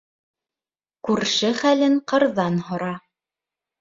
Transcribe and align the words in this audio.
Күрше 1.09 1.53
хәлен 1.59 1.95
ҡырҙан 2.13 2.59
һора. 2.71 2.93